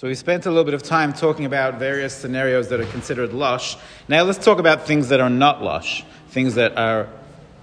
[0.00, 3.34] So we spent a little bit of time talking about various scenarios that are considered
[3.34, 3.76] lush.
[4.08, 7.06] Now let's talk about things that are not lush, things that are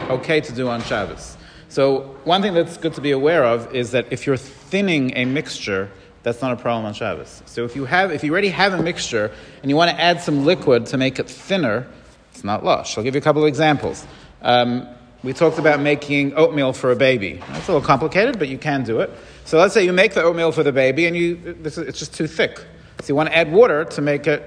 [0.02, 1.36] okay to do on Shabbos.
[1.70, 5.26] So one thing that's good to be aware of is that if you're thinning a
[5.26, 5.90] mixture,
[6.22, 7.42] that's not a problem on Shabbos.
[7.48, 9.32] So if you have, if you already have a mixture
[9.64, 11.88] and you want to add some liquid to make it thinner,
[12.34, 13.00] it's not lush.
[13.00, 14.06] I'll give you a couple of examples.
[14.44, 14.88] Um,
[15.28, 17.34] we talked about making oatmeal for a baby.
[17.50, 19.12] That's a little complicated, but you can do it.
[19.44, 22.28] So let's say you make the oatmeal for the baby and you, it's just too
[22.28, 22.60] thick.
[23.02, 24.42] So you want to add water to make it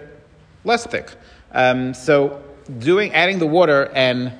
[0.64, 1.12] less thick.
[1.52, 2.42] Um, so
[2.78, 4.32] doing, adding the water and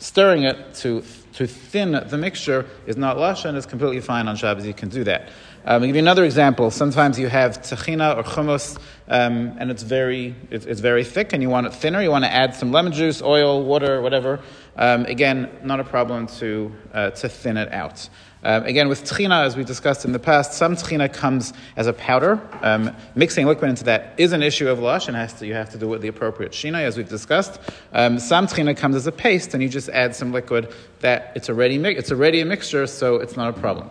[0.00, 1.04] stirring it to,
[1.38, 4.66] to thin the mixture is not lush and it's completely fine on Shabbos.
[4.66, 5.28] You can do that.
[5.64, 6.68] Um, I'll give you another example.
[6.72, 11.40] Sometimes you have tahina or hummus, um, and it's very, it's, it's, very thick, and
[11.40, 12.02] you want it thinner.
[12.02, 14.40] You want to add some lemon juice, oil, water, whatever.
[14.76, 18.08] Um, again, not a problem to, uh, to thin it out.
[18.44, 21.92] Um, again, with tahina, as we discussed in the past, some tahina comes as a
[21.92, 22.40] powder.
[22.62, 25.70] Um, mixing liquid into that is an issue of lush, and has to, you have
[25.70, 27.60] to do it with the appropriate shinai, as we've discussed.
[27.92, 31.48] Um, some tahina comes as a paste, and you just add some liquid that it's
[31.48, 33.90] already, it's already a mixture, so it's not a problem.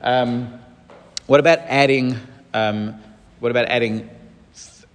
[0.00, 0.60] Um,
[1.26, 2.16] what about adding,
[2.52, 3.00] um,
[3.40, 4.10] what about adding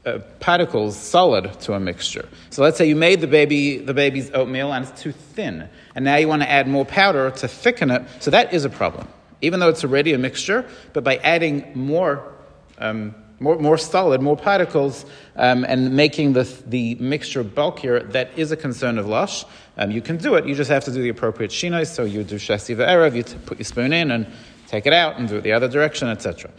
[0.06, 2.28] uh, particles solid to a mixture?
[2.50, 6.06] So let's say you made the baby the baby's oatmeal and it's too thin, and
[6.06, 8.04] now you want to add more powder to thicken it.
[8.20, 9.08] So that is a problem,
[9.42, 10.66] even though it's already a mixture.
[10.94, 12.36] But by adding more.
[12.78, 18.52] Um, more, more solid, more particles, um, and making the, the mixture bulkier, that is
[18.52, 19.46] a concern of lush.
[19.78, 21.88] Um, you can do it, you just have to do the appropriate shinos.
[21.88, 24.28] So you do shesi va'erev, you t- put your spoon in and
[24.68, 26.52] take it out and do it the other direction, etc.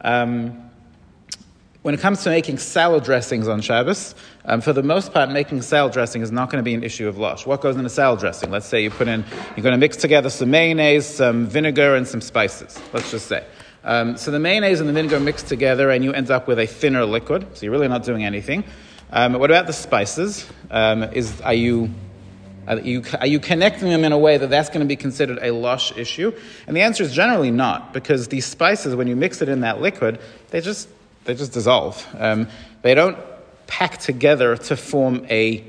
[0.00, 0.70] Um,
[1.82, 5.62] when it comes to making salad dressings on Shabbos, um, for the most part, making
[5.62, 7.44] salad dressing is not going to be an issue of lush.
[7.44, 8.52] What goes in a salad dressing?
[8.52, 9.24] Let's say you put in,
[9.56, 12.80] you're going to mix together some mayonnaise, some vinegar, and some spices.
[12.92, 13.44] Let's just say.
[13.84, 16.66] Um, so the mayonnaise and the vinegar mix together, and you end up with a
[16.66, 17.56] thinner liquid.
[17.56, 18.64] So you're really not doing anything.
[19.10, 20.46] Um, what about the spices?
[20.70, 21.90] Um, is are you
[22.66, 25.38] are you, are you connecting them in a way that that's going to be considered
[25.42, 26.32] a lush issue?
[26.66, 29.80] And the answer is generally not, because these spices, when you mix it in that
[29.80, 30.88] liquid, they just,
[31.24, 32.06] they just dissolve.
[32.16, 32.48] Um,
[32.82, 33.18] they don't
[33.66, 35.64] pack together to form a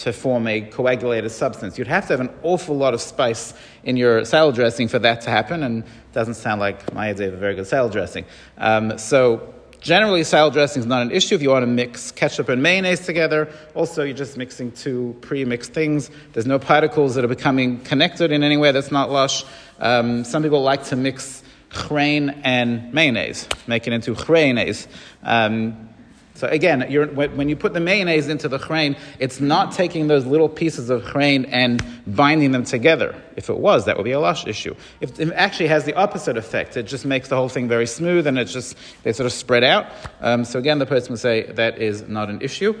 [0.00, 1.78] to form a coagulated substance.
[1.78, 5.20] You'd have to have an awful lot of spice in your salad dressing for that
[5.22, 8.24] to happen, and it doesn't sound like my idea of a very good salad dressing.
[8.58, 12.50] Um, so Generally, salad dressing is not an issue if you want to mix ketchup
[12.50, 13.50] and mayonnaise together.
[13.74, 16.10] Also, you're just mixing two pre-mixed things.
[16.34, 19.42] There's no particles that are becoming connected in any way that's not lush.
[19.78, 24.86] Um, some people like to mix chrein and mayonnaise, make it into chrayonnaise.
[25.22, 25.88] Um,
[26.34, 26.80] so again,
[27.14, 31.04] when you put the mayonnaise into the chrein, it's not taking those little pieces of
[31.04, 33.14] chrein and binding them together.
[33.36, 34.74] If it was, that would be a lush issue.
[35.00, 38.26] If it actually has the opposite effect, it just makes the whole thing very smooth
[38.26, 39.86] and it's just, they sort of spread out.
[40.20, 42.74] Um, so again, the person would say that is not an issue.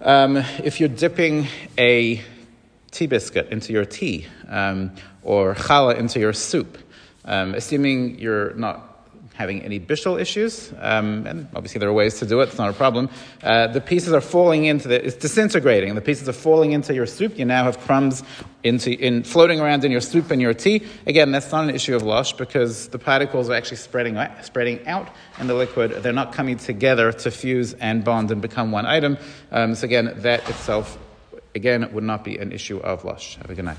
[0.00, 2.22] Um, if you're dipping a
[2.92, 6.78] tea biscuit into your tea um, or challah into your soup,
[7.24, 8.95] um, assuming you're not
[9.36, 12.70] having any bishul issues, um, and obviously there are ways to do it, it's not
[12.70, 13.08] a problem.
[13.42, 17.06] Uh, the pieces are falling into the, it's disintegrating, the pieces are falling into your
[17.06, 18.22] soup, you now have crumbs
[18.64, 20.82] into, in, floating around in your soup and your tea.
[21.06, 25.08] Again, that's not an issue of lush because the particles are actually spreading, spreading out
[25.38, 29.18] in the liquid, they're not coming together to fuse and bond and become one item.
[29.52, 30.98] Um, so again, that itself,
[31.54, 33.36] again, would not be an issue of lush.
[33.36, 33.78] Have a good night.